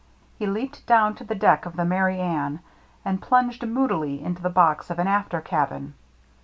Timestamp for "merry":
1.85-2.17